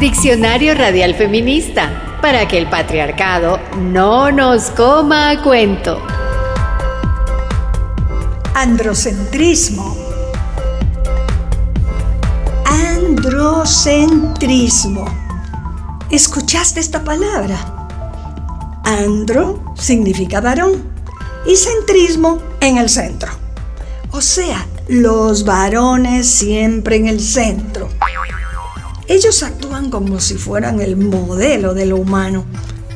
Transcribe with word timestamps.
Diccionario 0.00 0.74
Radial 0.74 1.14
Feminista, 1.16 2.18
para 2.22 2.46
que 2.46 2.56
el 2.56 2.70
patriarcado 2.70 3.58
no 3.78 4.30
nos 4.30 4.70
coma 4.70 5.30
a 5.30 5.42
cuento. 5.42 6.00
Androcentrismo. 8.54 9.96
Androcentrismo. 12.64 15.04
¿Escuchaste 16.12 16.78
esta 16.78 17.02
palabra? 17.02 17.58
Andro 18.84 19.74
significa 19.76 20.40
varón 20.40 20.92
y 21.44 21.56
centrismo 21.56 22.40
en 22.60 22.76
el 22.76 22.88
centro. 22.88 23.32
O 24.12 24.20
sea, 24.20 24.64
los 24.86 25.44
varones 25.44 26.30
siempre 26.30 26.94
en 26.94 27.08
el 27.08 27.20
centro. 27.20 27.88
Ellos 29.08 29.42
actúan 29.42 29.90
como 29.90 30.20
si 30.20 30.34
fueran 30.34 30.80
el 30.80 30.96
modelo 30.96 31.74
de 31.74 31.86
lo 31.86 31.96
humano 31.96 32.44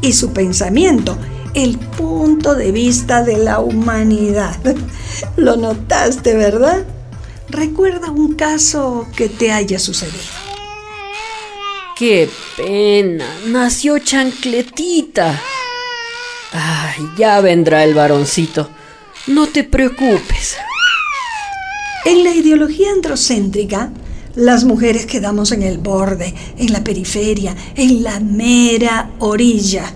y 0.00 0.12
su 0.12 0.32
pensamiento 0.32 1.16
el 1.54 1.78
punto 1.78 2.54
de 2.54 2.72
vista 2.72 3.22
de 3.22 3.38
la 3.38 3.60
humanidad. 3.60 4.56
Lo 5.36 5.56
notaste, 5.56 6.34
¿verdad? 6.34 6.84
Recuerda 7.48 8.10
un 8.10 8.34
caso 8.34 9.08
que 9.16 9.28
te 9.28 9.52
haya 9.52 9.78
sucedido. 9.78 10.22
Qué 11.96 12.30
pena, 12.56 13.26
nació 13.46 13.98
chancletita. 13.98 15.40
Ay, 16.52 17.10
ya 17.16 17.40
vendrá 17.40 17.84
el 17.84 17.94
varoncito. 17.94 18.70
No 19.26 19.46
te 19.48 19.64
preocupes. 19.64 20.56
En 22.04 22.24
la 22.24 22.30
ideología 22.30 22.90
androcéntrica, 22.92 23.92
las 24.34 24.64
mujeres 24.64 25.06
quedamos 25.06 25.52
en 25.52 25.62
el 25.62 25.78
borde, 25.78 26.34
en 26.56 26.72
la 26.72 26.84
periferia, 26.84 27.56
en 27.74 28.02
la 28.02 28.20
mera 28.20 29.10
orilla. 29.18 29.92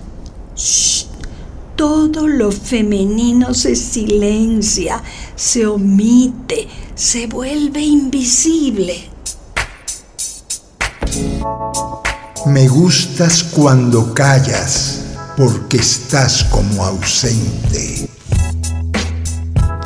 Todo 1.75 2.27
lo 2.27 2.51
femenino 2.51 3.53
se 3.53 3.75
silencia, 3.75 5.01
se 5.35 5.65
omite, 5.65 6.67
se 6.95 7.27
vuelve 7.27 7.81
invisible. 7.81 9.09
Me 12.45 12.67
gustas 12.67 13.43
cuando 13.43 14.13
callas, 14.13 15.01
porque 15.35 15.77
estás 15.77 16.43
como 16.45 16.85
ausente. 16.85 18.09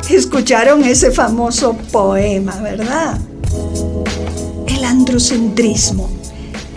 Escucharon 0.08 0.84
ese 0.84 1.10
famoso 1.10 1.74
poema, 1.90 2.56
¿verdad? 2.60 3.18
Androcentrismo, 5.10 6.08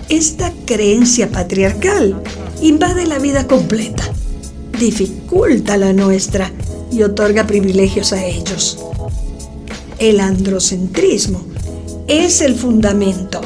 esta 0.09 0.51
creencia 0.65 1.29
patriarcal, 1.29 2.19
invade 2.63 3.05
la 3.05 3.19
vida 3.19 3.45
completa, 3.45 4.03
dificulta 4.79 5.77
la 5.77 5.93
nuestra 5.93 6.51
y 6.91 7.03
otorga 7.03 7.45
privilegios 7.45 8.11
a 8.11 8.25
ellos. 8.25 8.79
El 9.99 10.19
androcentrismo 10.19 11.45
es 12.07 12.41
el 12.41 12.55
fundamento, 12.55 13.39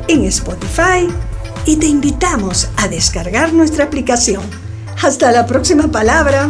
en 0.09 0.25
Spotify 0.27 1.09
y 1.65 1.77
te 1.77 1.87
invitamos 1.87 2.69
a 2.77 2.89
descargar 2.89 3.55
nuestra 3.55 3.85
aplicación. 3.85 4.64
Hasta 5.03 5.33
la 5.33 5.47
próxima 5.47 5.89
palabra. 5.89 6.49